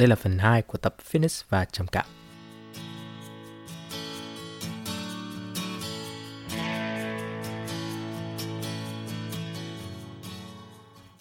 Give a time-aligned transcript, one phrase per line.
[0.00, 2.06] Đây là phần 2 của tập Fitness và trầm cảm.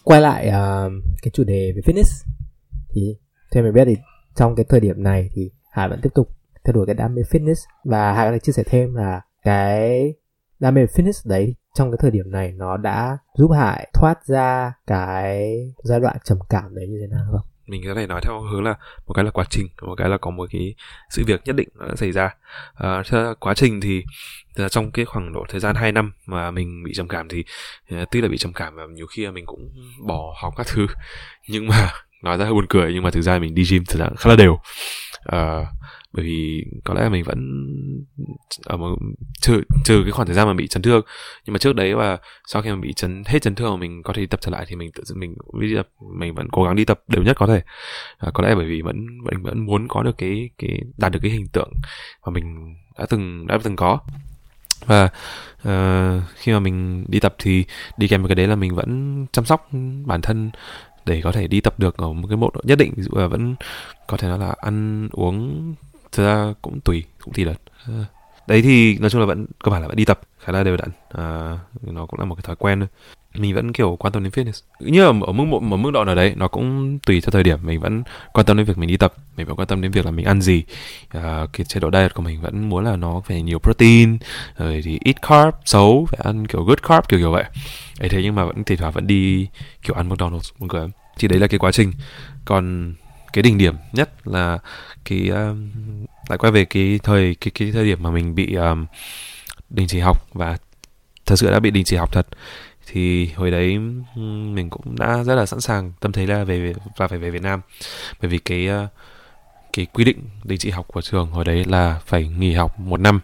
[0.04, 2.26] Quay lại uh, cái chủ đề về fitness
[2.90, 3.18] thì
[3.52, 3.98] theo mình biết thì
[4.36, 6.30] trong cái thời điểm này thì Hải vẫn tiếp tục
[6.64, 10.14] theo đuổi cái đam mê fitness và Hải có thể chia sẻ thêm là cái
[10.60, 14.74] đam mê fitness đấy trong cái thời điểm này nó đã giúp Hải thoát ra
[14.88, 17.49] cái giai đoạn trầm cảm đấy như thế nào không?
[17.70, 18.76] Mình có thể nói theo hướng là
[19.08, 20.76] một cái là quá trình một cái là có một cái
[21.10, 22.36] sự việc nhất định đã xảy ra.
[22.74, 23.04] À,
[23.40, 24.04] quá trình thì
[24.56, 27.44] à, trong cái khoảng độ thời gian 2 năm mà mình bị trầm cảm thì
[27.90, 29.70] à, tuy là bị trầm cảm và nhiều khi là mình cũng
[30.08, 30.88] bỏ học các thứ
[31.48, 31.92] nhưng mà
[32.24, 34.30] nói ra hơi buồn cười nhưng mà thực ra mình đi gym thực ra khá
[34.30, 34.60] là đều.
[35.26, 35.66] À,
[36.14, 37.40] bởi vì có lẽ mình vẫn
[38.66, 38.96] ờ, ở một
[39.42, 41.06] trừ trừ cái khoảng thời gian mà bị chấn thương.
[41.46, 44.04] Nhưng mà trước đấy và sau khi mà bị chấn hết chấn thương mà mình
[44.04, 46.64] có thể đi tập trở lại thì mình tự mình đi tập mình vẫn cố
[46.64, 47.62] gắng đi tập đều nhất có thể.
[48.18, 51.20] À, có lẽ bởi vì vẫn mình vẫn muốn có được cái cái đạt được
[51.22, 51.72] cái hình tượng
[52.26, 54.00] mà mình đã từng đã từng có.
[54.86, 55.10] Và
[55.62, 57.66] uh, khi mà mình đi tập thì
[57.98, 59.70] đi kèm với cái đấy là mình vẫn chăm sóc
[60.06, 60.52] bản thân
[61.06, 62.94] để có thể đi tập được ở một cái bộ độ nhất định.
[62.96, 63.56] Ví dụ là vẫn
[64.08, 65.76] có thể nói là ăn uống
[66.12, 67.58] thực ra cũng tùy cũng tùy đợt
[67.88, 68.06] ờ,
[68.48, 70.78] đấy thì nói chung là vẫn cơ bản là vẫn đi tập khá là đều
[70.78, 70.90] đặn.
[71.10, 72.88] À, nó cũng là một cái thói quen thôi.
[73.34, 74.62] Mình vẫn kiểu quan tâm đến fitness.
[74.80, 77.44] Như ở, ở mức một ở mức độ nào đấy nó cũng tùy theo thời
[77.44, 77.60] điểm.
[77.64, 80.06] Mình vẫn quan tâm đến việc mình đi tập mình vẫn quan tâm đến việc
[80.06, 80.64] là mình ăn gì.
[81.10, 84.18] À, cái chế độ diet của mình vẫn muốn là nó phải nhiều protein
[84.58, 87.44] rồi thì ít carb xấu phải ăn kiểu good carb kiểu kiểu vậy.
[88.00, 89.48] Ấy thế nhưng mà vẫn thỉnh thoảng vẫn đi
[89.82, 90.88] kiểu ăn McDonald's buồn cười
[91.20, 91.92] thì đấy là cái quá trình.
[92.46, 92.94] Còn
[93.34, 94.60] cái đỉnh điểm nhất là
[95.06, 95.72] cái um,
[96.30, 98.86] lại quay về cái thời cái cái thời điểm mà mình bị um,
[99.70, 100.58] đình chỉ học và
[101.26, 102.28] thật sự đã bị đình chỉ học thật.
[102.88, 103.78] Thì hồi đấy
[104.54, 107.42] mình cũng đã rất là sẵn sàng tâm thế là về và phải về Việt
[107.42, 107.62] Nam.
[108.22, 108.90] Bởi vì cái uh,
[109.74, 113.00] cái quy định đình chỉ học của trường hồi đấy là phải nghỉ học một
[113.00, 113.20] năm.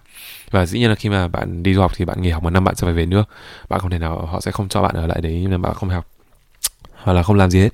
[0.52, 2.50] Và dĩ nhiên là khi mà bạn đi du học thì bạn nghỉ học một
[2.50, 3.24] năm bạn sẽ phải về nước.
[3.70, 5.90] Bạn không thể nào họ sẽ không cho bạn ở lại đấy nên bạn không
[5.90, 6.08] học
[6.96, 7.70] hoặc là không làm gì hết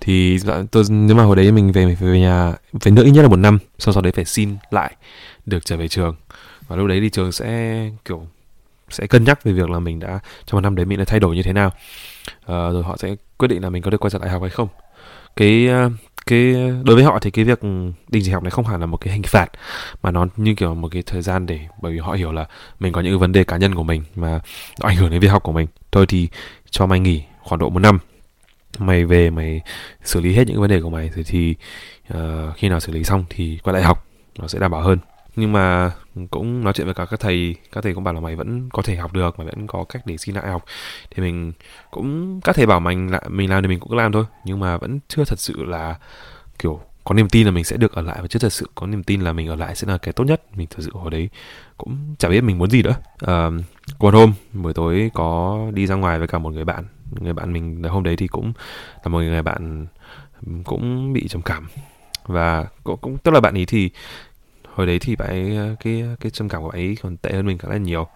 [0.00, 0.38] thì
[0.70, 3.36] tôi nếu mà hồi đấy mình về về nhà về nữa ít nhất là một
[3.36, 4.96] năm sau sau đấy phải xin lại
[5.46, 6.16] được trở về trường.
[6.68, 8.26] Và lúc đấy thì trường sẽ kiểu
[8.90, 11.20] sẽ cân nhắc về việc là mình đã trong một năm đấy mình đã thay
[11.20, 11.70] đổi như thế nào.
[12.38, 14.50] Uh, rồi họ sẽ quyết định là mình có được quay trở lại học hay
[14.50, 14.68] không.
[15.36, 15.92] Cái uh,
[16.26, 17.62] cái đối với họ thì cái việc
[18.08, 19.46] đình chỉ học này không hẳn là một cái hình phạt
[20.02, 22.46] mà nó như kiểu một cái thời gian để bởi vì họ hiểu là
[22.80, 24.40] mình có những vấn đề cá nhân của mình mà
[24.80, 25.66] nó ảnh hưởng đến việc học của mình.
[25.92, 26.28] Thôi thì
[26.70, 27.98] cho mày nghỉ khoảng độ một năm
[28.78, 29.60] mày về mày
[30.02, 31.54] xử lý hết những vấn đề của mày rồi thì
[32.14, 32.18] uh,
[32.56, 34.06] khi nào xử lý xong thì quay lại học
[34.38, 34.98] nó sẽ đảm bảo hơn.
[35.36, 35.90] Nhưng mà
[36.30, 38.82] cũng nói chuyện với cả các thầy các thầy cũng bảo là mày vẫn có
[38.82, 40.64] thể học được mày vẫn có cách để xin lại học.
[41.10, 41.52] Thì mình
[41.90, 44.76] cũng các thầy bảo mình là mình làm thì mình cũng làm thôi nhưng mà
[44.76, 45.98] vẫn chưa thật sự là
[46.58, 48.86] kiểu có niềm tin là mình sẽ được ở lại và chưa thật sự có
[48.86, 50.42] niềm tin là mình ở lại sẽ là cái tốt nhất.
[50.56, 51.28] Mình thật sự hồi đấy
[51.78, 52.94] cũng chả biết mình muốn gì nữa.
[53.18, 53.64] Ờ, uh,
[53.98, 57.52] còn hôm buổi tối có đi ra ngoài với cả một người bạn người bạn
[57.52, 58.52] mình hôm đấy thì cũng
[59.04, 59.86] là một người bạn
[60.64, 61.68] cũng bị trầm cảm.
[62.24, 63.90] Và cũng, cũng tức là bạn ấy thì
[64.74, 67.46] hồi đấy thì bạn ấy cái cái trầm cảm của bạn ấy còn tệ hơn
[67.46, 68.06] mình khá là nhiều.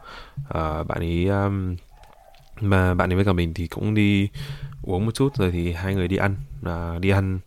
[0.49, 1.77] À, bạn ấy um,
[2.61, 4.29] mà bạn ấy với cả mình thì cũng đi
[4.83, 7.39] uống một chút rồi thì hai người đi ăn à, đi ăn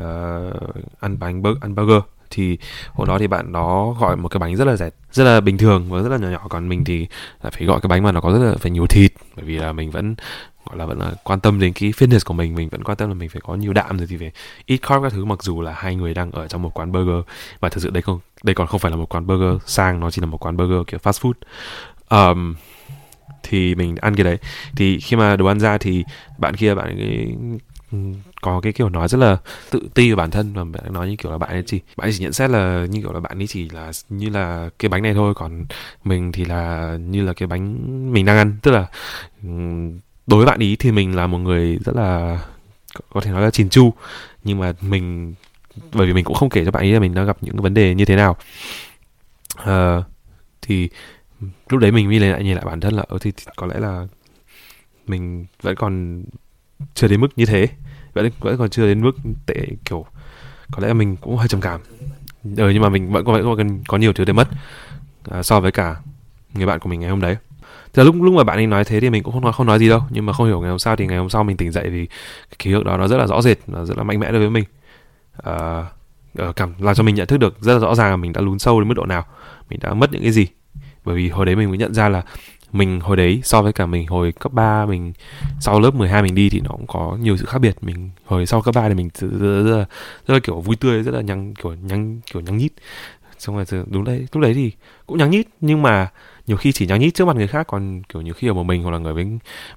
[0.00, 2.02] uh, ăn bánh burger ăn burger
[2.34, 2.58] thì
[2.92, 5.58] hôm đó thì bạn đó gọi một cái bánh rất là rẻ rất là bình
[5.58, 6.46] thường và rất là nhỏ nhỏ.
[6.48, 7.06] Còn mình thì
[7.42, 9.56] lại phải gọi cái bánh mà nó có rất là phải nhiều thịt bởi vì
[9.58, 10.14] là mình vẫn
[10.66, 13.08] gọi là vẫn là quan tâm đến cái fitness của mình mình vẫn quan tâm
[13.08, 14.32] là mình phải có nhiều đạm rồi thì phải
[14.66, 17.24] ít carb các thứ mặc dù là hai người đang ở trong một quán burger.
[17.60, 20.10] Và thực sự đây không đây còn không phải là một quán burger sang nó
[20.10, 21.34] chỉ là một quán burger kiểu fast food.
[22.32, 22.54] Um,
[23.42, 24.38] thì mình ăn cái đấy.
[24.76, 26.04] Thì khi mà đồ ăn ra thì
[26.38, 27.36] bạn kia bạn ấy
[27.94, 27.98] Ừ,
[28.40, 29.36] có cái kiểu nói rất là
[29.70, 32.06] tự ti về bản thân và bạn nói như kiểu là bạn ấy chỉ bạn
[32.06, 34.88] ấy chỉ nhận xét là như kiểu là bạn ấy chỉ là như là cái
[34.88, 35.64] bánh này thôi còn
[36.04, 37.78] mình thì là như là cái bánh
[38.12, 38.56] mình đang ăn.
[38.62, 38.86] Tức là
[39.42, 39.48] ừ,
[40.26, 42.38] đối với bạn ý thì mình là một người rất là
[43.12, 43.92] có thể nói là chỉn chu
[44.44, 45.34] nhưng mà mình
[45.92, 47.74] bởi vì mình cũng không kể cho bạn ấy là mình đang gặp những vấn
[47.74, 48.36] đề như thế nào.
[49.62, 50.04] Uh,
[50.62, 50.88] thì
[51.68, 53.78] lúc đấy mình mới lại nhìn lại bản thân là ừ, thì, thì có lẽ
[53.78, 54.06] là
[55.06, 56.24] mình vẫn còn
[56.94, 57.68] chưa đến mức như thế
[58.14, 59.16] vẫn vẫn còn chưa đến mức
[59.46, 60.06] tệ kiểu
[60.72, 61.80] có lẽ mình cũng hơi trầm cảm.
[62.56, 64.48] Ừ, nhưng mà mình vẫn có vẫn còn có nhiều thứ để mất
[65.30, 65.96] à, so với cả
[66.54, 67.36] người bạn của mình ngày hôm đấy.
[67.92, 69.78] Thì lúc lúc mà bạn ấy nói thế thì mình cũng không nói không nói
[69.78, 71.72] gì đâu nhưng mà không hiểu ngày hôm sau thì ngày hôm sau mình tỉnh
[71.72, 72.06] dậy vì
[72.50, 74.40] cái ký ức đó nó rất là rõ rệt nó rất là mạnh mẽ đối
[74.40, 74.64] với mình.
[75.42, 75.84] À,
[76.56, 78.58] cảm làm cho mình nhận thức được rất là rõ ràng là mình đã lún
[78.58, 79.24] sâu đến mức độ nào
[79.70, 80.46] mình đã mất những cái gì.
[81.04, 82.22] Bởi vì hồi đấy mình mới nhận ra là
[82.74, 85.12] mình hồi đấy so với cả mình hồi cấp 3 mình
[85.60, 87.76] sau lớp 12 mình đi thì nó cũng có nhiều sự khác biệt.
[87.80, 89.84] Mình hồi sau cấp 3 thì mình rất, rất, rất, là,
[90.26, 92.72] rất là kiểu vui tươi rất là nhăng kiểu nhăng kiểu nhăng nhít.
[93.38, 94.72] Xong rồi đúng đấy lúc đấy thì
[95.06, 96.08] cũng nhăng nhít nhưng mà
[96.46, 98.62] nhiều khi chỉ nhăng nhít trước mặt người khác còn kiểu nhiều khi ở một
[98.62, 99.26] mình hoặc là người với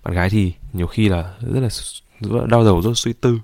[0.04, 1.70] bạn gái thì nhiều khi là rất là,
[2.22, 3.40] rất là đau đầu rất là suy tư.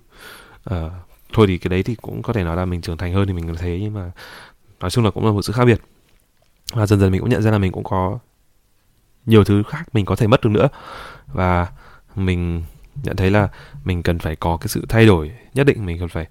[0.66, 0.90] À,
[1.34, 3.34] thôi thì cái đấy thì cũng có thể nói là mình trưởng thành hơn thì
[3.34, 4.12] mình thấy nhưng mà
[4.80, 5.82] nói chung là cũng là một sự khác biệt.
[6.74, 8.20] Và dần dần mình cũng nhận ra là mình cũng có
[9.26, 10.68] nhiều thứ khác mình có thể mất được nữa.
[11.28, 11.68] Và
[12.16, 12.64] mình
[13.04, 13.50] nhận thấy là
[13.84, 16.28] mình cần phải có cái sự thay đổi nhất định mình cần phải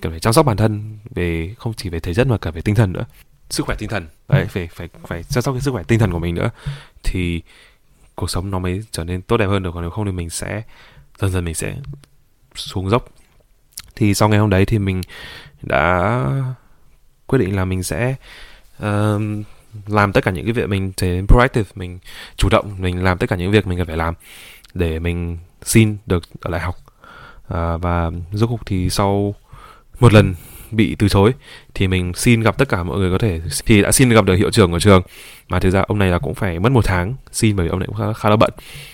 [0.00, 2.60] cần phải chăm sóc bản thân về không chỉ về thể chất mà cả về
[2.60, 3.04] tinh thần nữa.
[3.50, 4.06] Sức khỏe tinh thần.
[4.28, 6.50] Đấy phải phải phải chăm sóc cái sức khỏe tinh thần của mình nữa.
[7.02, 7.42] Thì
[8.14, 9.70] cuộc sống nó mới trở nên tốt đẹp hơn được.
[9.74, 10.62] Còn nếu không thì mình sẽ
[11.18, 11.76] dần dần mình sẽ
[12.54, 13.08] xuống dốc.
[13.94, 15.00] Thì sau ngày hôm đấy thì mình
[15.62, 16.24] đã
[17.26, 18.14] quyết định là mình sẽ
[18.82, 19.20] uh,
[19.86, 21.98] làm tất cả những cái việc mình trở nên proactive mình
[22.36, 24.14] chủ động mình làm tất cả những việc mình cần phải làm
[24.74, 26.76] để mình xin được ở lại học.
[27.48, 29.34] À, và rốt cuộc thì sau
[30.00, 30.34] một lần
[30.70, 31.32] bị từ chối
[31.74, 34.34] thì mình xin gặp tất cả mọi người có thể thì đã xin gặp được
[34.34, 35.02] hiệu trưởng của trường.
[35.48, 37.78] Mà thực ra ông này là cũng phải mất một tháng xin bởi vì ông
[37.78, 38.50] này cũng khá, khá là bận.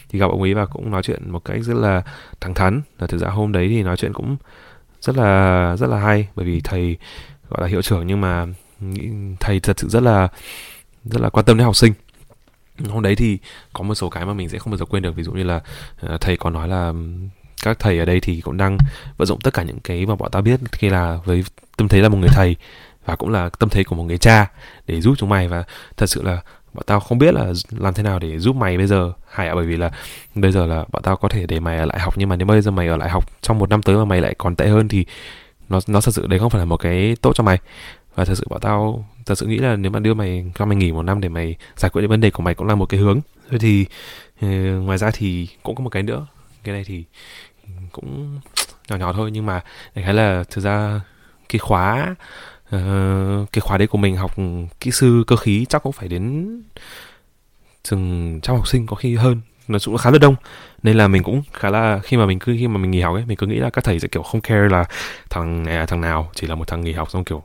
[0.08, 2.02] Thì gặp ông ấy và cũng nói chuyện một cách rất là
[2.40, 2.80] thẳng thắn.
[2.98, 4.36] Là thực ra hôm đấy thì nói chuyện cũng
[5.00, 6.96] rất là rất là hay bởi vì thầy
[7.48, 8.46] gọi là hiệu trưởng nhưng mà
[9.40, 10.28] thầy thật sự rất là
[11.04, 11.92] rất là quan tâm đến học sinh.
[12.88, 13.38] Hôm đấy thì
[13.72, 15.16] có một số cái mà mình sẽ không bao giờ quên được.
[15.16, 15.60] Ví dụ như là
[16.00, 16.92] ờ, thầy có nói là
[17.62, 18.78] các thầy ở đây thì cũng đang
[19.16, 21.44] vận dụng tất cả những cái mà bọn ta biết, khi là với
[21.76, 22.56] tâm thế là một người thầy
[23.04, 24.50] và cũng là tâm thế của một người cha
[24.86, 25.48] để giúp chúng mày.
[25.48, 25.64] Và
[25.96, 28.86] thật sự là bọn tao không biết là làm thế nào để giúp mày bây
[28.86, 29.12] giờ.
[29.28, 29.90] Hải ạ bởi vì là
[30.34, 32.46] bây giờ là bọn tao có thể để mày ở lại học, nhưng mà nếu
[32.46, 34.68] bây giờ mày ở lại học trong một năm tới mà mày lại còn tệ
[34.68, 35.06] hơn thì
[35.68, 37.58] nó nó thật sự đấy không phải là một cái tốt cho mày
[38.16, 40.76] và thật sự bảo tao thật sự nghĩ là nếu mà đưa mày cho mày
[40.76, 42.86] nghỉ một năm để mày giải quyết những vấn đề của mày cũng là một
[42.86, 43.20] cái hướng.
[43.50, 43.86] Rồi thì
[44.44, 46.26] uh, ngoài ra thì cũng có một cái nữa.
[46.64, 47.04] Cái này thì
[47.92, 48.40] cũng
[48.88, 49.60] nhỏ nhỏ thôi nhưng mà
[49.94, 51.00] đại khái là thực ra
[51.48, 52.14] cái khóa
[52.76, 54.36] uh, cái khóa đấy của mình học
[54.80, 56.62] kỹ sư cơ khí chắc cũng phải đến
[57.82, 59.40] chừng trăm học sinh có khi hơn.
[59.68, 60.34] Nó cũng khá là đông.
[60.82, 63.14] Nên là mình cũng khá là khi mà mình cứ khi mà mình nghỉ học
[63.14, 64.84] ấy mình cứ nghĩ là các thầy sẽ kiểu không care là
[65.30, 67.42] thằng này thằng nào chỉ là một thằng nghỉ học xong kiểu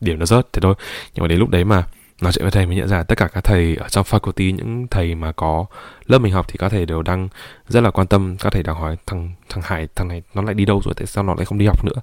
[0.00, 0.74] điểm nó rớt, thế thôi.
[1.14, 1.84] Nhưng mà đến lúc đấy mà
[2.20, 4.86] nói chuyện với thầy mới nhận ra tất cả các thầy ở trong faculty, những
[4.90, 5.66] thầy mà có
[6.06, 7.28] lớp mình học thì các thầy đều đang
[7.68, 8.36] rất là quan tâm.
[8.36, 10.94] Các thầy đang hỏi, thằng thằng Hải, thằng này nó lại đi đâu rồi?
[10.96, 12.00] Tại sao nó lại không đi học nữa?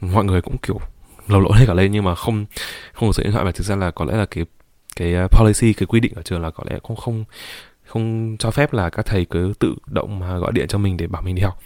[0.00, 0.80] Mọi người cũng, kiểu,
[1.28, 2.46] lầu lỗ hết cả lên nhưng mà không
[2.92, 3.44] không có sự điện thoại.
[3.44, 4.44] Mà thực ra là có lẽ là cái
[4.96, 7.24] cái à, policy, cái quy định ở trường là có lẽ cũng không
[7.86, 11.06] không cho phép là các thầy cứ tự động mà gọi điện cho mình để
[11.06, 11.58] bảo mình đi học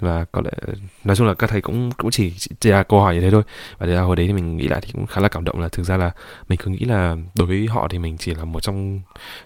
[0.00, 0.50] và có lẽ
[1.04, 3.42] nói chung là các thầy cũng cũng chỉ, chỉ là câu hỏi như thế thôi.
[3.78, 5.60] Và thế là hồi đấy thì mình nghĩ lại thì cũng khá là cảm động
[5.60, 6.10] là thực ra là
[6.48, 9.00] mình cứ nghĩ là đối với họ thì mình chỉ là một trong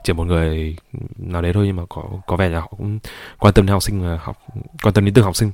[0.04, 0.76] chỉ một người
[1.16, 2.98] nào đấy thôi nhưng mà có có vẻ là họ cũng
[3.38, 4.36] quan tâm đến học sinh và học
[4.82, 5.50] quan tâm đến từng học sinh.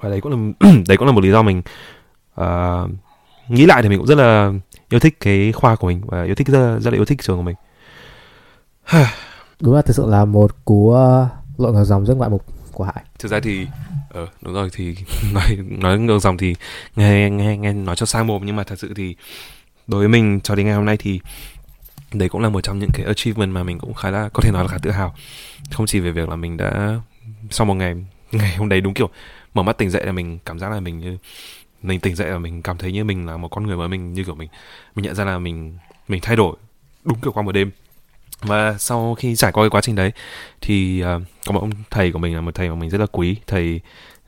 [0.00, 1.62] Và đấy cũng là đấy cũng là một lý do mình
[2.40, 2.90] uh,
[3.48, 4.52] nghĩ lại thì mình cũng rất là
[4.90, 7.36] yêu thích cái khoa của mình và yêu thích rất, rất là yêu thích trường
[7.36, 7.56] của mình.
[9.60, 12.84] Đúng là thực sự là một cú lộn lội ngược dòng rất ngoại mục của
[12.84, 13.04] Hải.
[13.18, 13.66] Thực ra thì
[14.10, 14.96] ờ đúng rồi, thì
[15.32, 16.54] nói nói ngược dòng thì
[16.96, 19.16] nghe nghe nghe nói cho sang mồm nhưng mà thật sự thì
[19.86, 21.20] đối với mình cho đến ngày hôm nay thì
[22.12, 24.50] đấy cũng là một trong những cái achievement mà mình cũng khá là, có thể
[24.52, 25.14] nói là khá tự hào.
[25.72, 27.00] Không chỉ về việc là mình đã,
[27.50, 27.94] sau một ngày
[28.32, 29.08] ngày hôm đấy đúng kiểu
[29.54, 31.18] mở mắt tỉnh dậy là mình cảm giác là mình như,
[31.82, 34.12] mình tỉnh dậy là mình cảm thấy như mình là một con người mới, mình,
[34.12, 34.48] như kiểu mình
[34.94, 35.78] mình nhận ra là mình
[36.08, 36.56] mình thay đổi
[37.04, 37.70] đúng kiểu qua một đêm
[38.40, 40.12] và sau khi trải qua cái quá trình đấy
[40.60, 43.06] thì uh, có một ông thầy của mình là một thầy mà mình rất là
[43.06, 43.36] quý.
[43.46, 43.80] Thầy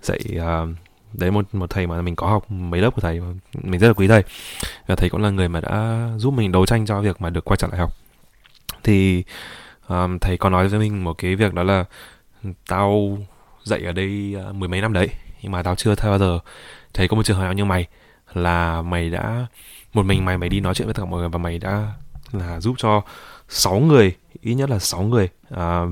[0.02, 0.68] dạy uh,
[1.12, 3.20] đấy một một thầy mà mình có học mấy lớp của thầy
[3.62, 4.22] mình rất là quý thầy.
[4.86, 7.44] Và thầy cũng là người mà đã giúp mình đấu tranh cho việc mà được
[7.44, 7.92] quay trở lại học.
[8.82, 9.24] Thì
[9.88, 11.84] um, thầy có nói với mình một cái việc đó là
[12.68, 13.18] tao
[13.64, 15.08] dạy ở đây uh, mười mấy năm đấy
[15.42, 16.38] nhưng mà tao chưa thay bao giờ.
[16.94, 17.86] Thấy có một trường hợp nào như mày
[18.34, 19.46] là mày đã
[19.92, 21.92] một mình mày mày đi nói chuyện với tất cả mọi người và mày đã
[22.32, 23.02] là giúp cho
[23.48, 25.82] 6 người ít nhất là 6 người à,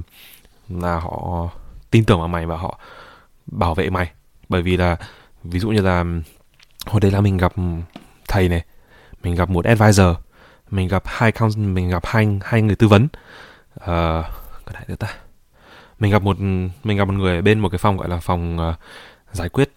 [0.69, 1.49] là họ
[1.91, 2.79] tin tưởng vào mày và họ
[3.47, 4.11] bảo vệ mày.
[4.49, 4.97] Bởi vì là
[5.45, 6.05] ví dụ như là
[6.87, 7.53] hồi đấy là mình gặp
[8.29, 8.65] thầy này
[9.23, 10.17] mình gặp một advisor
[10.71, 13.05] mình gặp hai mình gặp hai hai người tư vấn
[13.75, 14.27] uh,
[14.67, 15.15] cái này nữa ta.
[15.99, 16.41] Mình gặp một
[16.85, 18.75] mình gặp một người ở bên một cái phòng gọi là phòng uh,
[19.33, 19.71] giải quyết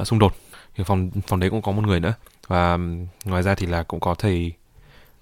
[0.00, 0.34] uh, xung đột.
[0.74, 2.14] Thì phòng phòng đấy cũng có một người nữa.
[2.46, 2.78] Và
[3.24, 4.52] ngoài ra thì là cũng có thầy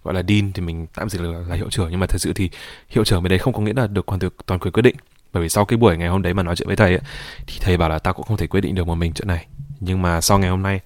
[0.05, 2.33] gọi là dean thì mình tạm dịch là, là hiệu trưởng nhưng mà thật sự
[2.33, 2.51] thì
[2.89, 4.97] hiệu trưởng bên đấy không có nghĩa là được hoàn toàn quyền quyết định.
[5.33, 7.01] Bởi vì sau cái buổi ngày hôm đấy mà nói chuyện với thầy ấy,
[7.47, 9.47] thì thầy bảo là tao cũng không thể quyết định được một mình chuyện này.
[9.81, 10.81] Nhưng mà sau ngày hôm nay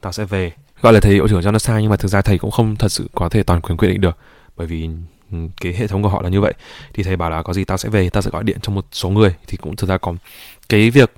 [0.00, 0.52] tao sẽ về.
[0.82, 2.76] Gọi là thầy hiệu trưởng cho nó sai nhưng mà thực ra thầy cũng không
[2.76, 4.16] thật sự có thể toàn quyền quyết định được.
[4.56, 4.88] Bởi vì
[5.32, 6.54] ừ, cái hệ thống của họ là như vậy.
[6.92, 8.86] Thì thầy bảo là có gì tao sẽ về tao sẽ gọi điện cho một
[8.92, 9.34] số người.
[9.46, 10.14] Thì cũng thực ra có
[10.68, 11.12] cái việc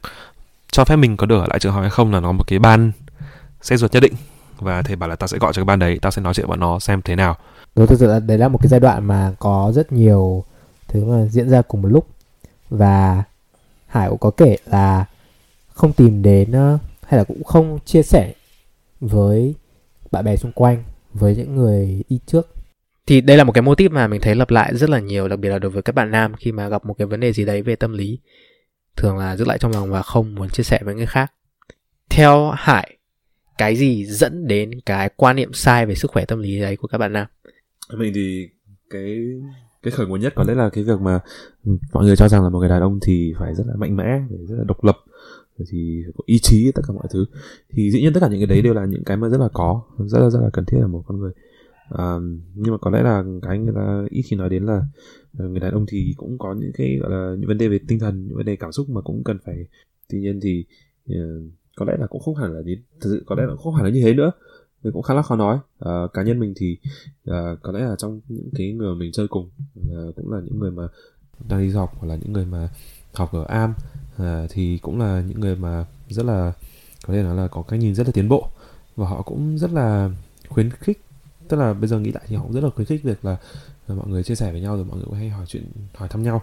[0.70, 2.58] cho phép mình có được ở lại trường học hay không là nó một cái
[2.58, 2.92] ban
[3.60, 4.14] xét duyệt nhất định
[4.58, 6.46] và thầy bảo là tao sẽ gọi cho cái ban đấy tao sẽ nói chuyện
[6.46, 7.36] bọn nó xem thế nào.
[7.76, 10.44] Đúng thực sự là đấy là một cái giai đoạn mà có rất nhiều
[10.88, 12.06] thứ mà diễn ra cùng một lúc.
[12.70, 13.22] Và
[13.86, 15.04] Hải cũng có kể là
[15.68, 18.32] không tìm đến ờ, hay là cũng không chia sẻ
[19.00, 19.54] với
[20.10, 22.54] bạn bè xung quanh với những người đi trước.
[23.06, 25.28] Thì đây là một cái mô típ mà mình thấy lặp lại rất là nhiều
[25.28, 27.32] đặc biệt là đối với các bạn nam khi mà gặp một cái vấn đề
[27.32, 28.18] gì đấy về tâm lý
[28.96, 31.32] thường là giữ lại trong lòng và không muốn chia sẻ với người khác.
[32.10, 32.96] Theo Hải
[33.58, 36.88] cái gì dẫn đến cái quan niệm sai về sức khỏe tâm lý đấy của
[36.88, 37.26] các bạn nam
[37.96, 38.48] mình thì
[38.90, 39.18] cái
[39.82, 41.20] cái khởi nguồn nhất có lẽ là cái việc mà
[41.92, 44.20] mọi người cho rằng là một người đàn ông thì phải rất là mạnh mẽ
[44.48, 44.96] rất là độc lập
[45.70, 47.24] thì có ý chí tất cả mọi thứ.
[47.70, 49.48] Thì dĩ nhiên tất cả những cái đấy đều là những cái mà rất là
[49.52, 51.32] có rất là rất là cần thiết ở một con người.
[51.88, 52.14] À,
[52.54, 54.82] nhưng mà có lẽ là cái người ta ít khi nói đến là
[55.38, 57.78] ờ, người đàn ông thì cũng có những cái gọi là những vấn đề về
[57.88, 59.56] tinh thần những vấn đề cảm xúc mà cũng cần phải.
[60.08, 60.64] Tuy nhiên thì
[61.10, 61.14] uh,
[61.76, 63.84] có lẽ là cũng không hẳn là như thật sự có lẽ là không hẳn
[63.84, 64.32] là như thế nữa.
[64.82, 65.58] Mình cũng khá là khó nói.
[65.78, 66.78] À, cá nhân mình thì
[67.26, 70.58] à, có lẽ là trong những cái người mình chơi cùng à, cũng là những
[70.58, 70.82] người mà
[71.48, 72.68] đang đi học hoặc là những người mà
[73.14, 73.74] học ở am
[74.18, 76.52] à, thì cũng là những người mà rất là
[77.06, 78.48] có thể nói là có cái nhìn rất là tiến bộ.
[78.96, 80.10] Và họ cũng rất là
[80.48, 81.00] khuyến khích
[81.48, 83.36] tức là bây giờ nghĩ lại thì họ cũng rất là khuyến khích việc là,
[83.88, 85.64] là mọi người chia sẻ với nhau rồi mọi người cũng hay hỏi chuyện
[85.94, 86.42] hỏi thăm nhau.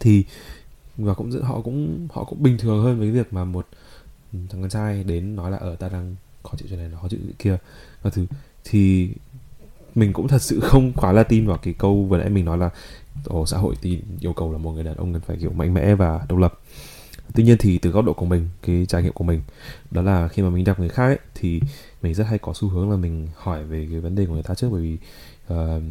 [0.00, 0.24] Thì
[0.96, 3.66] và cũng họ cũng họ cũng bình thường hơn với việc mà một
[4.32, 6.90] Ừ, thằng con trai đến nói là ờ, ở ta đang khó chịu chuyện này
[7.02, 7.56] khó chịu chuyện kia.
[8.02, 8.26] Và thứ.
[8.64, 9.10] Thì
[9.94, 12.58] mình cũng thật sự không quá là tin vào cái câu vừa nãy mình nói
[12.58, 12.70] là
[13.24, 15.74] ở xã hội thì yêu cầu là một người đàn ông cần phải kiểu mạnh
[15.74, 16.60] mẽ và độc lập.
[17.34, 19.42] Tuy nhiên thì từ góc độ của mình cái trải nghiệm của mình
[19.90, 21.60] đó là khi mà mình gặp người khác ấy, thì
[22.02, 24.42] mình rất hay có xu hướng là mình hỏi về cái vấn đề của người
[24.42, 24.98] ta trước bởi vì
[25.54, 25.82] uh,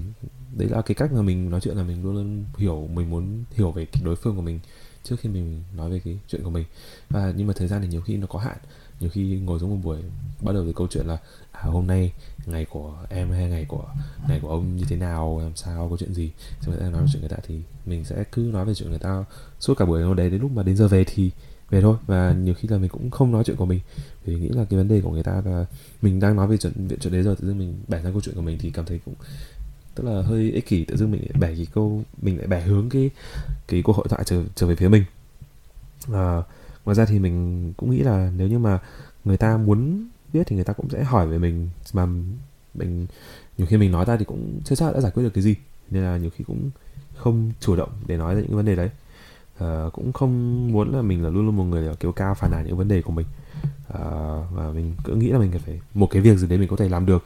[0.57, 3.43] đấy là cái cách mà mình nói chuyện là mình luôn luôn hiểu mình muốn
[3.51, 4.59] hiểu về cái đối phương của mình
[5.03, 6.65] trước khi mình nói về cái chuyện của mình.
[7.09, 8.57] Và nhưng mà thời gian thì nhiều khi nó có hạn.
[8.99, 9.99] Nhiều khi ngồi xuống một buổi
[10.41, 11.17] bắt đầu từ câu chuyện là
[11.51, 12.13] à, hôm nay
[12.45, 13.85] ngày của em hay ngày của
[14.27, 16.31] ngày của ông như thế nào làm sao có chuyện gì.
[16.61, 18.99] Xong người ta nói chuyện người ta thì mình sẽ cứ nói về chuyện người
[18.99, 19.25] ta
[19.59, 20.03] suốt cả buổi.
[20.03, 21.31] Hôm đấy đến lúc mà đến giờ về thì
[21.69, 21.97] về thôi.
[22.07, 23.79] Và nhiều khi là mình cũng không nói chuyện của mình.
[24.25, 25.65] Vì nghĩ là cái vấn đề của người ta là
[26.01, 28.21] mình đang nói về chuyện chuyện chuyện đấy rồi tự dưng mình bẻ ra câu
[28.21, 29.15] chuyện của mình thì cảm thấy cũng
[29.99, 32.61] tức là hơi ích kỷ tự dưng mình lại bẻ cái câu mình lại bẻ
[32.61, 33.09] hướng cái
[33.67, 35.03] cái cuộc hội thoại trở trở về phía mình.
[36.13, 36.41] À,
[36.85, 38.79] ngoài ra thì mình cũng nghĩ là nếu như mà
[39.25, 42.05] người ta muốn biết thì người ta cũng sẽ hỏi về mình mà
[42.73, 43.07] mình
[43.57, 45.55] nhiều khi mình nói ra thì cũng chưa chắc đã giải quyết được cái gì.
[45.91, 46.69] Nên là nhiều khi cũng
[47.15, 48.89] không chủ động để nói ra những vấn đề đấy.
[49.59, 52.65] À, cũng không muốn là mình là luôn luôn một người kiểu cao phản nàn
[52.65, 53.25] những vấn đề của mình.
[53.93, 54.01] À,
[54.51, 56.75] và mình cứ nghĩ là mình cần phải một cái việc gì đấy mình có
[56.75, 57.23] thể làm được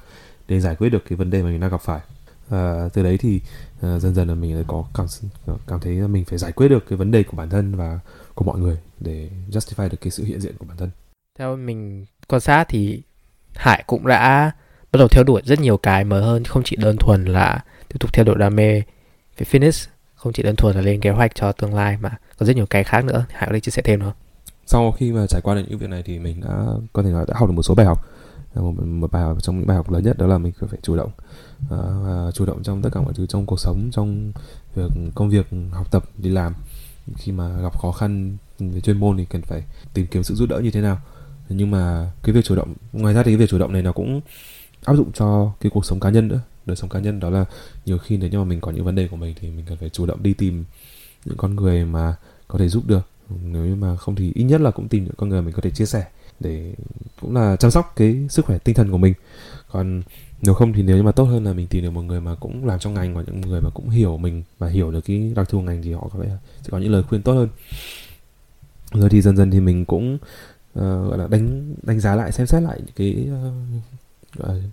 [0.47, 2.01] để giải quyết được cái vấn đề mà mình đang gặp phải
[2.47, 3.41] uh, từ đấy thì
[3.77, 5.05] uh, dần dần là mình có cảm
[5.67, 7.99] cảm thấy là mình phải giải quyết được cái vấn đề của bản thân và
[8.35, 10.89] của mọi người để justify được cái sự hiện diện của bản thân.
[11.39, 13.01] Theo mình quan sát thì
[13.55, 14.51] Hải cũng đã
[14.91, 17.97] bắt đầu theo đuổi rất nhiều cái mới hơn không chỉ đơn thuần là tiếp
[17.99, 18.81] tục theo đuổi đam mê
[19.37, 22.45] về fitness không chỉ đơn thuần là lên kế hoạch cho tương lai mà có
[22.45, 23.25] rất nhiều cái khác nữa.
[23.31, 24.13] Hải có thể chia sẻ thêm nữa
[24.65, 27.25] sau khi mà trải qua được những việc này thì mình đã có thể nói
[27.27, 28.07] đã học được một số bài học
[28.61, 30.95] một, một bài học trong những bài học lớn nhất đó là mình phải chủ
[30.95, 31.11] động
[31.65, 31.69] uh,
[32.03, 34.31] và chủ động trong tất cả mọi thứ trong cuộc sống trong
[34.75, 36.53] việc công việc học tập đi làm.
[37.17, 40.49] Khi mà gặp khó khăn về chuyên môn thì cần phải tìm kiếm sự giúp
[40.49, 41.01] đỡ như thế nào.
[41.49, 43.91] Nhưng mà cái việc chủ động ngoài ra thì cái việc chủ động này nó
[43.91, 44.21] cũng
[44.85, 46.41] áp dụng cho cái cuộc sống cá nhân nữa.
[46.65, 47.45] Đời sống cá nhân đó là
[47.85, 49.77] nhiều khi nếu như mà mình có những vấn đề của mình thì mình cần
[49.77, 50.65] phải chủ động đi tìm
[51.25, 52.15] những con người mà
[52.47, 53.07] có thể giúp được.
[53.29, 55.61] Nếu như mà không thì ít nhất là cũng tìm những con người mình có
[55.61, 56.05] thể chia sẻ
[56.39, 56.73] để
[57.21, 59.13] cũng là chăm sóc cái sức khỏe tinh thần của mình.
[59.71, 60.01] Còn
[60.41, 62.35] nếu không thì nếu như mà tốt hơn là mình tìm được một người mà
[62.35, 65.31] cũng làm trong ngành và những người mà cũng hiểu mình và hiểu được cái
[65.35, 66.29] đặc thù ngành thì họ có thể
[66.61, 67.49] sẽ có những lời khuyên tốt hơn.
[68.93, 70.15] Rồi thì dần dần thì mình cũng
[70.79, 73.29] uh, gọi là đánh đánh giá lại xem xét lại những cái
[74.39, 74.63] uh, uh,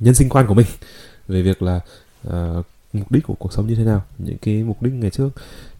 [0.00, 0.66] nhân sinh quan của mình
[1.28, 1.80] về việc là
[2.28, 5.30] uh, mục đích của cuộc sống như thế nào những cái mục đích ngày trước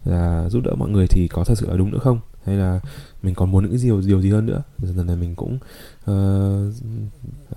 [0.05, 2.19] là giúp đỡ mọi người thì có thật sự là đúng nữa không?
[2.49, 2.79] Hay là
[3.23, 4.61] mình còn muốn những cái điều điều gì hơn nữa.
[4.77, 5.57] Dần dần này mình cũng
[6.11, 6.73] uh,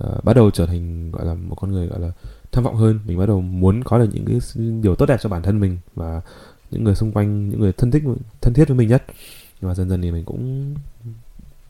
[0.03, 2.11] uh, bắt đầu trở thành gọi là một con người gọi là
[2.51, 2.99] tham vọng hơn.
[3.05, 4.39] Mình bắt đầu muốn có được những cái
[4.81, 6.21] điều tốt đẹp cho bản thân mình và
[6.71, 8.03] những người xung quanh những người thân thích
[8.41, 9.03] thân thiết với mình nhất.
[9.61, 10.73] Và dần dần thì mình cũng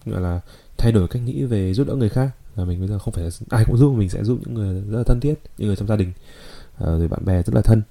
[0.06, 0.40] gọi là
[0.78, 2.30] thay đổi cách nghĩ về giúp đỡ người khác.
[2.56, 4.74] Là mình bây giờ không phải là ai cũng giúp mình sẽ giúp những người
[4.74, 6.10] rất là thân thiết những người trong gia đình
[6.78, 7.82] uh, rồi bạn bè rất là thân.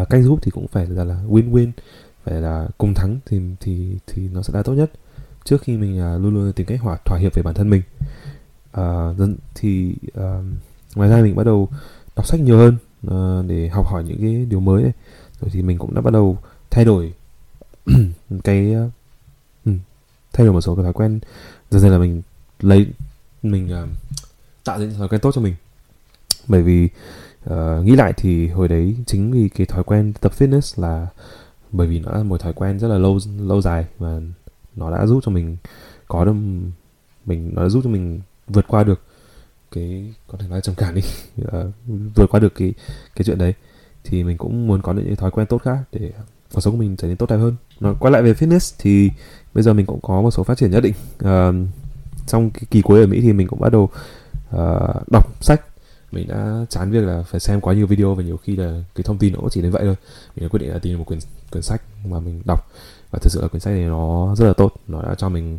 [0.00, 1.70] Uh, cách giúp thì cũng phải là là win win
[2.24, 4.90] phải là cùng thắng thì thì thì nó sẽ là tốt nhất.
[5.44, 7.82] Trước khi mình uh, luôn luôn tìm cách hòa thỏa hiệp về bản thân mình.
[8.80, 10.44] Uh, thì uh,
[10.94, 11.68] ngoài ra mình bắt đầu
[12.16, 12.76] đọc sách nhiều hơn
[13.06, 14.92] uh, để học hỏi những cái điều mới này.
[15.40, 16.38] rồi thì mình cũng đã bắt đầu
[16.70, 17.12] thay đổi
[18.44, 18.90] cái uh,
[20.32, 21.20] thay đổi một số cái thói quen.
[21.70, 22.22] Dần dần là mình
[22.60, 22.86] lấy
[23.42, 23.88] mình uh,
[24.64, 25.54] tạo ra những thói quen tốt cho mình.
[26.48, 26.88] Bởi vì
[27.50, 31.06] uh, nghĩ lại thì hồi đấy chính vì cái thói quen tập fitness là
[31.72, 34.20] bởi vì nó là một thói quen rất là lâu lâu dài và
[34.76, 35.56] nó đã giúp cho mình
[36.08, 36.34] có được
[37.24, 39.00] mình nó đã giúp cho mình vượt qua được
[39.72, 41.02] cái có thể nói trầm cảm đi
[41.52, 41.58] à,
[42.14, 42.74] vượt qua được cái
[43.16, 43.54] cái chuyện đấy.
[44.04, 46.12] Thì mình cũng muốn có những thói quen tốt khác để
[46.54, 47.56] cuộc sống của mình trở nên tốt đẹp hơn.
[47.80, 49.10] Nó quay lại về fitness thì
[49.54, 50.94] bây giờ mình cũng có một số phát triển nhất định.
[51.24, 51.68] Uh,
[52.26, 53.90] trong cái kỳ cuối ở Mỹ thì mình cũng bắt đầu
[54.56, 55.60] uh, đọc sách
[56.12, 59.02] mình đã chán việc là phải xem quá nhiều video và nhiều khi là cái
[59.02, 59.96] thông tin nó cũng chỉ đến vậy thôi.
[60.36, 61.18] Mình đã quyết định là tìm một quyển
[61.50, 62.70] quyển sách mà mình đọc.
[63.10, 64.74] Và thực sự là quyển sách này nó rất là tốt.
[64.88, 65.58] Nó đã cho mình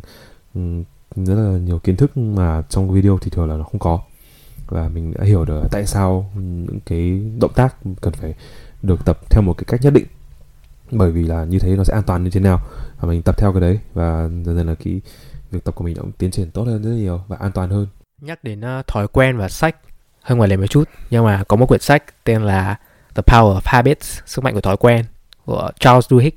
[1.16, 4.00] rất là nhiều kiến thức mà trong video thì thường là nó không có.
[4.66, 8.34] Và mình đã hiểu được tại sao những cái động tác cần phải
[8.82, 10.06] được tập theo một cái cách nhất định.
[10.90, 12.60] Bởi vì là như thế nó sẽ an toàn như thế nào.
[13.00, 13.78] Và mình tập theo cái đấy.
[13.94, 15.00] Và dần dần là cái
[15.50, 17.86] việc tập của mình cũng tiến triển tốt hơn rất nhiều và an toàn hơn.
[18.20, 19.76] Nhắc đến uh, thói quen và sách
[20.24, 22.76] hơi ngoài lề một chút nhưng mà có một quyển sách tên là
[23.14, 25.04] The Power of Habits sức mạnh của thói quen
[25.44, 26.34] của Charles Duhigg.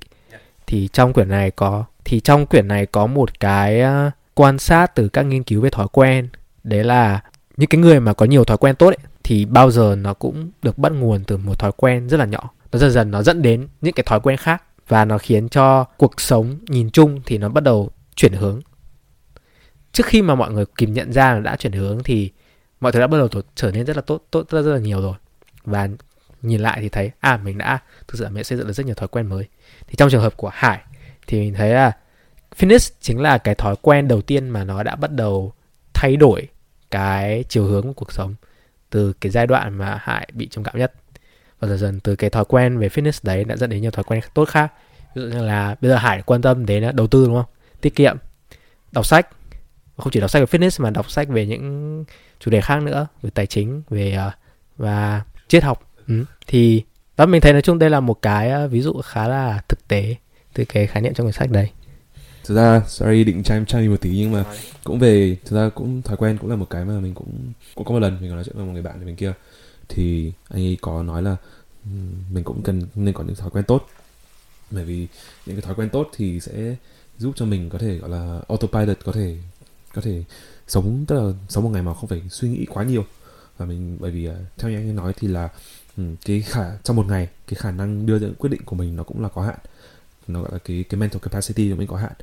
[0.67, 4.95] Thì trong quyển này có thì trong quyển này có một cái ờ, quan sát
[4.95, 6.27] từ các nghiên cứu về thói quen.
[6.63, 7.21] Đấy là
[7.57, 10.51] những cái người mà có nhiều thói quen tốt ấy, thì bao giờ nó cũng
[10.61, 12.49] được bắt nguồn từ một thói quen rất là nhỏ.
[12.71, 15.83] Nó dần dần nó dẫn đến những cái thói quen khác và nó khiến cho
[15.83, 18.61] cuộc sống nhìn chung thì nó bắt đầu chuyển hướng.
[19.91, 22.31] Trước khi mà mọi người kịp nhận ra là đã chuyển hướng thì
[22.79, 25.01] mọi thứ đã bắt đầu trở nên rất là tốt tốt rất, rất là nhiều
[25.01, 25.15] rồi.
[25.63, 25.87] Và
[26.41, 28.85] nhìn lại thì thấy à mình đã thực sự là mình xây dựng được rất
[28.85, 29.47] nhiều thói quen mới.
[29.87, 30.79] Thì trong trường hợp của Hải
[31.27, 31.91] thì mình thấy là
[32.57, 35.53] fitness chính là cái thói quen đầu tiên mà nó đã bắt đầu
[35.93, 36.47] thay đổi
[36.91, 38.35] cái chiều hướng của cuộc sống
[38.89, 40.93] từ cái giai đoạn mà Hải bị trầm cảm nhất.
[41.59, 44.03] Và dần dần từ cái thói quen về fitness đấy đã dẫn đến nhiều thói
[44.03, 44.73] quen tốt khác.
[45.15, 47.51] Ví dụ như là bây giờ Hải quan tâm đến đầu tư đúng không?
[47.81, 48.17] Tiết kiệm
[48.91, 49.27] đọc sách
[49.97, 52.05] không chỉ đọc sách về fitness mà đọc sách về những
[52.39, 54.33] chủ đề khác nữa về tài chính về uh,
[54.77, 55.91] và triết học.
[56.07, 56.25] Ừ.
[56.47, 56.83] thì
[57.17, 59.87] đó mình thấy nói chung đây là một cái uh, ví dụ khá là thực
[59.87, 60.15] tế
[60.53, 61.69] từ cái khái niệm trong quyển sách đấy.
[62.45, 64.45] Thực ra sorry định chime chime một tí nhưng mà
[64.83, 67.85] cũng về thực ra cũng thói quen cũng là một cái mà mình cũng cũng
[67.85, 69.33] có một lần mình có nói chuyện với một người bạn mình kia.
[69.89, 71.35] Thì anh ấy có nói là
[72.31, 73.87] mình cũng cần nên có những thói quen tốt.
[74.71, 75.07] Bởi vì
[75.45, 76.75] những cái thói quen tốt thì sẽ
[77.17, 79.37] giúp cho mình có thể gọi là autopilot có thể
[79.97, 80.23] có thể
[80.67, 83.05] sống tức là sống một ngày mà không phải suy nghĩ quá nhiều.
[83.57, 85.49] Và mình bởi vì à, theo như anh ấy nói thì là
[86.25, 89.03] cái khả trong một ngày cái khả năng đưa ra quyết định của mình nó
[89.03, 89.57] cũng là có hạn.
[90.27, 92.13] Nó gọi là cái cái mental capacity của mình có hạn.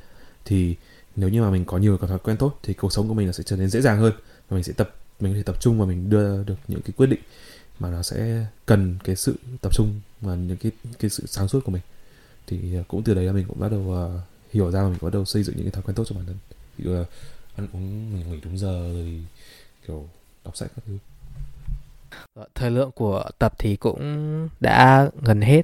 [0.45, 0.75] Thì
[1.15, 3.25] nếu như mà mình có nhiều cái thói quen tốt thì cuộc sống của mình
[3.27, 4.13] nó sẽ trở nên dễ dàng hơn
[4.49, 6.91] và mình sẽ tập mình có thể tập trung và mình đưa được những cái
[6.97, 7.19] quyết định
[7.79, 11.63] mà nó sẽ cần cái sự tập trung và những cái cái sự sáng suốt
[11.65, 11.81] của mình.
[12.47, 14.21] Thì à, cũng từ đấy là mình cũng bắt đầu uh,
[14.53, 16.25] hiểu ra và mình bắt đầu xây dựng những cái thói quen tốt cho bản
[16.25, 16.37] thân.
[16.77, 17.07] Thì, uh,
[17.55, 19.25] ăn uống mình nghỉ đúng giờ rồi
[19.87, 20.07] kiểu
[20.45, 20.97] đọc sách các thứ.
[22.55, 25.61] Thời lượng của tập thì cũng đã gần hết.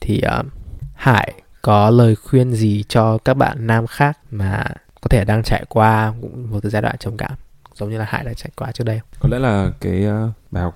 [0.00, 0.46] Thì uh,
[0.94, 4.64] Hải có lời khuyên gì cho các bạn nam khác mà
[5.00, 6.14] có thể đang trải qua
[6.50, 7.32] một cái giai đoạn trầm cảm
[7.74, 10.62] giống như là Hải đã trải qua trước đây có lẽ là cái uh, bài
[10.62, 10.74] học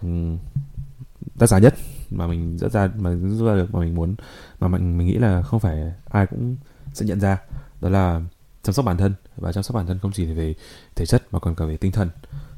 [1.34, 1.74] đắt giá nhất
[2.10, 4.14] mà mình dẫn ra mà rút ra được mà mình muốn
[4.60, 6.56] mà mình mình nghĩ là không phải ai cũng
[6.94, 7.38] sẽ nhận ra
[7.80, 8.20] đó là
[8.66, 9.14] chăm sóc bản thân.
[9.36, 10.54] Và chăm sóc bản thân không chỉ về
[10.94, 12.08] thể chất mà còn cả về tinh thần.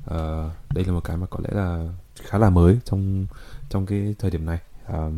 [0.04, 1.88] Uh, đây là một cái mà có lẽ là
[2.22, 3.26] khá là mới trong
[3.68, 4.58] trong cái thời điểm này.
[4.92, 5.12] Uh,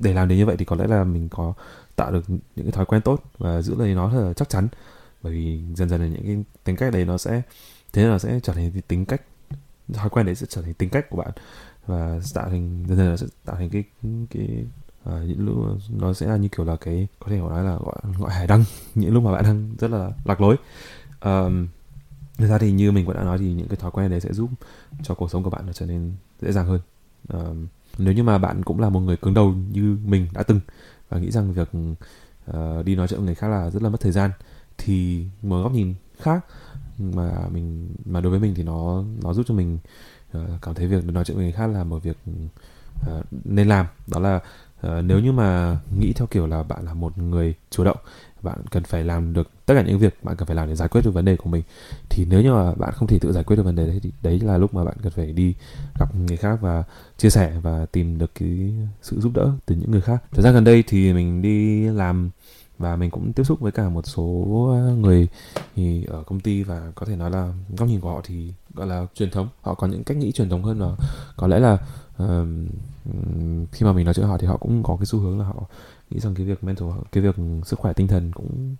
[0.00, 1.54] để làm được như vậy thì có lẽ là mình có
[1.96, 4.68] tạo được những cái thói quen tốt và giữ lấy nó thật là chắc chắn.
[5.22, 7.42] Bởi vì dần dần là những cái tính cách đấy nó sẽ
[7.92, 9.22] thế là sẽ trở thành tính cách
[9.92, 11.30] thói quen đấy sẽ trở thành tính cách của bạn.
[11.86, 13.84] Và tạo thành dần dần là sẽ tạo thành cái
[14.30, 14.64] cái
[15.08, 17.96] à, những lúc nó sẽ là như kiểu là cái có thể nói là gọi
[18.18, 18.64] gọi hải đăng.
[18.94, 20.56] Những lúc mà bạn đang rất là lạc lối.
[21.20, 21.66] Um,
[22.38, 24.32] Thực ra thì như mình cũng đã nói thì những cái thói quen đấy sẽ
[24.32, 24.50] giúp
[25.02, 26.80] cho cuộc sống của bạn nó trở nên dễ dàng hơn.
[27.28, 27.66] Um,
[27.98, 30.60] nếu như mà bạn cũng là một người cứng đầu như mình đã từng
[31.08, 31.68] và nghĩ rằng việc
[32.50, 34.30] uh, đi nói chuyện với người khác là rất là mất thời gian
[34.78, 36.44] thì một góc nhìn khác
[36.98, 39.78] mà mình mà đối với mình thì nó nó giúp cho mình
[40.38, 42.16] uh, cảm thấy việc nói chuyện với người khác là một việc
[43.10, 43.86] uh, nên làm.
[44.06, 44.40] Đó là
[44.86, 47.98] uh, nếu như mà nghĩ theo kiểu là bạn là một người chủ động
[48.42, 50.88] bạn cần phải làm được tất cả những việc bạn cần phải làm để giải
[50.88, 51.62] quyết được vấn đề của mình
[52.08, 54.12] thì nếu như mà bạn không thể tự giải quyết được vấn đề đấy thì
[54.22, 55.54] đấy là lúc mà bạn cần phải đi
[55.98, 56.84] gặp người khác và
[57.18, 60.22] chia sẻ và tìm được cái sự giúp đỡ từ những người khác.
[60.32, 62.30] Thời gian gần đây thì mình đi làm
[62.78, 65.28] và mình cũng tiếp xúc với cả một số ờ, người
[65.76, 68.86] thì ở công ty và có thể nói là góc nhìn của họ thì gọi
[68.86, 69.48] là truyền thống.
[69.62, 70.96] Họ có những cách nghĩ truyền thống hơn và
[71.36, 71.78] có lẽ là
[72.22, 72.48] uh,
[73.72, 75.66] khi mà mình nói chuyện họ thì họ cũng có cái xu hướng là họ
[76.10, 78.76] nghĩ rằng cái việc mental cái việc sức khỏe tinh thần cũng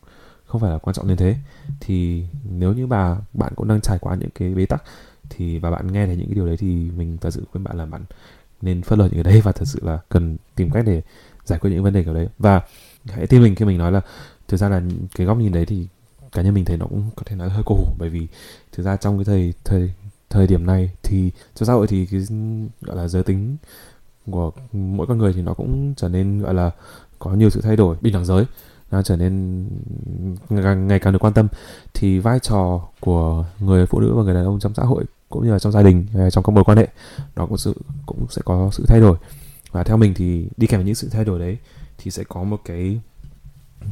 [0.46, 1.36] không phải là quan trọng như thế.
[1.80, 4.82] Thì nếu như bà bạn cũng đang trải qua những cái bế tắc
[5.28, 7.76] thì và bạn nghe thấy những cái điều đấy thì mình thật sự khuyên bạn
[7.76, 8.04] là bạn
[8.62, 11.02] nên phớt lờ những cái đấy và thật sự là cần tìm cách để
[11.44, 12.28] giải quyết những vấn đề kiểu đấy.
[12.38, 12.62] Và
[13.04, 14.00] hãy tin mình khi mình nói là
[14.48, 14.82] thực ra là
[15.14, 15.88] cái góc nhìn đấy thì
[16.32, 18.26] cá nhân mình thấy nó cũng có thể nói hơi cổ hủ bởi vì
[18.72, 19.92] thực ra trong cái thời thời
[20.30, 22.20] thời điểm này thì trong xã hội thì cái,
[22.80, 23.56] gọi là, giới tính
[24.30, 26.70] của mỗi con người thì nó cũng trở nên, gọi là,
[27.18, 28.44] có nhiều sự thay đổi, bình đẳng giới,
[28.90, 29.64] nó trở nên
[30.48, 31.48] ngày càng được quan tâm.
[31.94, 35.44] Thì vai trò của người phụ nữ và người đàn ông trong xã hội cũng
[35.44, 36.88] như là trong gia đình trong các mối quan hệ,
[37.36, 37.74] nó cũng sự,
[38.06, 39.16] cũng sẽ có sự thay đổi.
[39.72, 41.58] Và theo mình thì đi kèm với những sự thay đổi đấy
[41.98, 43.00] thì sẽ có một cái,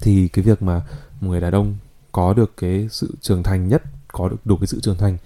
[0.00, 0.82] thì cái việc mà
[1.20, 1.76] một người đàn ông
[2.12, 5.18] có được cái sự trưởng thành nhất, có được đủ cái sự trưởng thành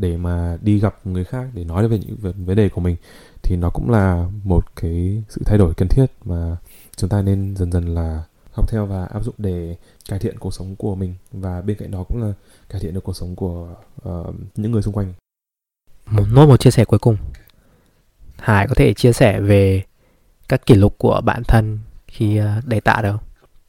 [0.00, 2.96] để mà đi gặp người khác để nói về những vấn đề của mình
[3.42, 6.56] thì nó cũng là một cái sự thay đổi cần thiết mà
[6.96, 9.76] chúng ta nên dần dần là học theo và áp dụng để
[10.08, 12.32] cải thiện cuộc sống của mình và bên cạnh đó cũng là
[12.68, 13.74] cải thiện được cuộc sống của
[14.08, 15.12] uh, những người xung quanh
[16.06, 17.16] một nốt một chia sẻ cuối cùng
[18.38, 19.82] Hải có thể chia sẻ về
[20.48, 23.20] các kỷ lục của bản thân khi uh, đẩy tạ được không?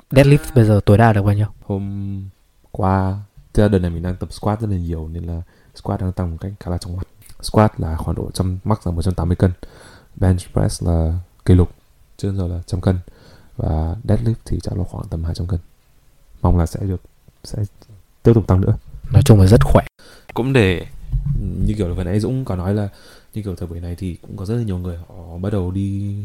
[0.09, 1.47] Deadlift bây giờ tối đa được bao nhiêu?
[1.65, 2.29] Hôm
[2.71, 3.17] qua,
[3.53, 5.41] là đợt này mình đang tập squat rất là nhiều nên là
[5.75, 7.07] squat đang tăng một cách khá là trong mắt.
[7.41, 9.51] Squat là khoảng độ trăm max là 180 cân.
[10.15, 11.71] Bench press là kỷ lục
[12.17, 12.99] trước giờ là trăm cân
[13.57, 15.59] và deadlift thì chắc là khoảng tầm 200 cân.
[16.41, 17.01] Mong là sẽ được
[17.43, 17.63] sẽ
[18.23, 18.77] tiếp tục tăng nữa.
[19.13, 19.85] Nói chung là rất khỏe.
[20.33, 20.85] Cũng để
[21.39, 22.89] như kiểu là vừa nãy Dũng có nói là
[23.33, 25.71] như kiểu thời buổi này thì cũng có rất là nhiều người họ bắt đầu
[25.71, 26.15] đi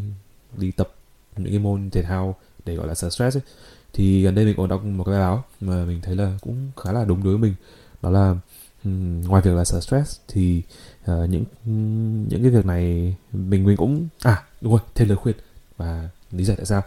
[0.56, 0.88] đi tập
[1.36, 3.42] những cái môn thể thao để gọi là stress ấy.
[3.92, 6.70] thì gần đây mình có đọc một cái bài báo mà mình thấy là cũng
[6.76, 7.54] khá là đúng đối với mình
[8.02, 8.34] đó là
[9.28, 10.62] ngoài việc là stress thì
[11.02, 11.44] uh, những
[12.28, 15.36] những cái việc này mình mình cũng à đúng rồi thêm lời khuyên
[15.76, 16.82] và lý giải tại sao.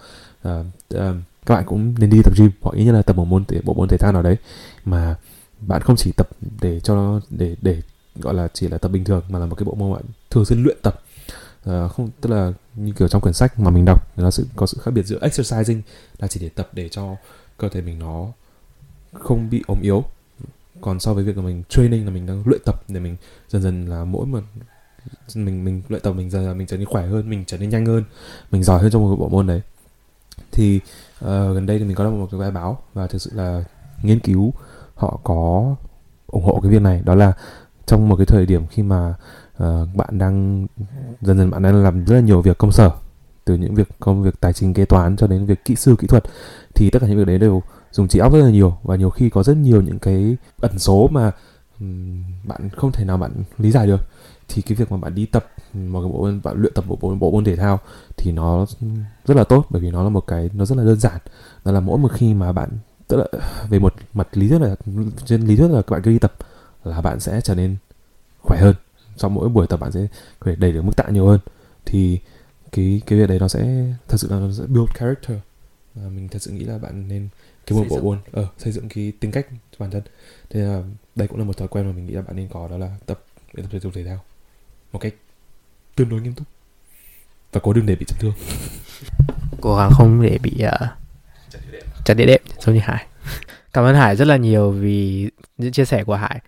[0.47, 3.25] Uh, uh, các bạn cũng nên đi tập gym hoặc ý như là tập một
[3.25, 4.37] môn bộ môn thể thao nào đấy
[4.85, 5.15] mà
[5.59, 6.29] bạn không chỉ tập
[6.61, 7.81] để cho để để
[8.15, 10.45] gọi là chỉ là tập bình thường mà là một cái bộ môn bạn thường
[10.45, 11.01] xuyên luyện tập.
[11.69, 14.65] Uh, không tức là như kiểu trong quyển sách mà mình đọc nó sự có
[14.65, 15.81] sự khác biệt giữa exercising
[16.19, 17.15] là chỉ để tập để cho
[17.57, 18.27] cơ thể mình nó
[19.13, 20.03] không bị ốm yếu
[20.81, 23.15] còn so với việc là mình training là mình đang luyện tập để mình
[23.49, 24.39] dần dần là mỗi một
[25.35, 27.69] mình mình luyện tập mình dần là mình trở nên khỏe hơn mình trở nên
[27.69, 28.03] nhanh hơn
[28.51, 29.61] mình giỏi hơn trong một bộ môn đấy.
[30.51, 30.79] Thì
[31.25, 33.63] uh, gần đây thì mình có đọc một cái bài báo và thực sự là
[34.03, 34.53] nghiên cứu
[34.95, 35.75] họ có
[36.27, 37.01] ủng hộ cái việc này.
[37.05, 37.33] Đó là
[37.85, 39.15] trong một cái thời điểm khi mà
[39.63, 40.67] uh, bạn đang
[41.21, 42.91] dần dần bạn đang làm rất là nhiều việc công sở
[43.45, 46.07] từ những việc công việc tài chính kế toán cho đến việc kỹ sư kỹ
[46.07, 46.23] thuật
[46.75, 47.61] thì tất cả những việc đấy đều
[47.97, 50.79] dùng trí óc rất là nhiều và nhiều khi có rất nhiều những cái ẩn
[50.79, 51.31] số mà
[51.79, 54.01] um, bạn không thể nào bạn lý giải được.
[54.47, 56.97] Thì cái việc mà bạn đi tập một cái bộ môn bạn luyện tập bộ,
[57.01, 57.79] bộ, bộ môn thể thao
[58.17, 58.65] thì nó
[59.25, 61.17] rất là tốt bởi vì nó là một cái nó rất là đơn giản.
[61.65, 62.69] Đó là mỗi một khi mà bạn
[63.07, 63.25] tức là
[63.69, 64.75] về một mặt lý thuyết là
[65.25, 66.33] trên lý thuyết là các bạn cứ đi tập
[66.83, 67.75] là bạn sẽ trở nên
[68.41, 68.75] khỏe hơn.
[69.17, 70.07] Sau mỗi buổi tập bạn sẽ
[70.39, 71.39] có thể đẩy được mức tạ nhiều hơn.
[71.85, 72.19] Thì
[72.71, 75.37] cái cái việc đấy nó sẽ thật sự là nó sẽ build character.
[75.95, 77.29] Và mình thật sự nghĩ là bạn nên
[77.67, 80.01] cái một bộ môn ờ xây dựng cái tính cách cho bản thân.
[80.49, 80.83] Thế là
[81.15, 82.95] đây cũng là một thói quen mà mình nghĩ là bạn nên có đó là
[83.05, 84.23] tập để tập thể dục thể thao
[84.91, 85.13] một cách
[85.95, 86.47] tương đối nghiêm túc.
[87.51, 88.33] Và cố đừng để bị chấn thương.
[89.61, 90.87] Cố gắng không để bị uh,
[92.05, 93.05] chặt địa đệm giống như Hải.
[93.73, 96.39] Cảm ơn Hải rất là nhiều vì những chia sẻ của Hải.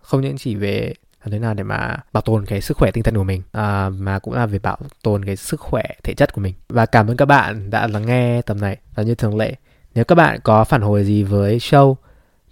[0.00, 3.02] Không những chỉ về làm thế nào để mà bảo tồn cái sức khỏe tinh
[3.02, 6.32] thần của mình à, mà cũng là về bảo tồn cái sức khỏe thể chất
[6.32, 6.54] của mình.
[6.68, 9.54] Và cảm ơn các bạn đã lắng nghe tầm này và như thường lệ
[9.94, 11.94] nếu các bạn có phản hồi gì với show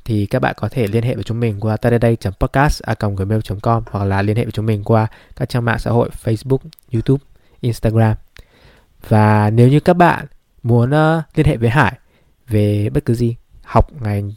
[0.05, 4.37] thì các bạn có thể liên hệ với chúng mình qua tadaday.podcast@gmail.com hoặc là liên
[4.37, 6.59] hệ với chúng mình qua các trang mạng xã hội Facebook,
[6.93, 7.25] YouTube,
[7.61, 8.17] Instagram.
[9.09, 10.27] Và nếu như các bạn
[10.63, 11.99] muốn uh, liên hệ với Hải
[12.49, 14.33] về bất cứ gì, học ngành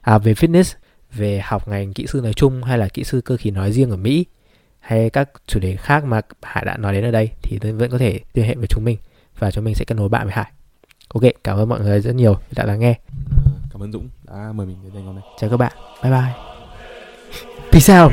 [0.00, 0.74] à về fitness
[1.12, 3.90] về học ngành kỹ sư nói chung hay là kỹ sư cơ khí nói riêng
[3.90, 4.26] ở Mỹ
[4.80, 7.98] hay các chủ đề khác mà Hải đã nói đến ở đây thì vẫn có
[7.98, 8.98] thể liên hệ với chúng mình
[9.38, 10.52] và chúng mình sẽ kết nối bạn với Hải.
[11.14, 12.94] Ok, cảm ơn mọi người rất nhiều đã lắng nghe.
[13.72, 15.24] Cảm ơn Dũng đã mời mình đến đây hôm nay.
[15.38, 15.72] Chào các bạn.
[16.02, 16.32] Bye bye.
[17.72, 18.12] Peace out.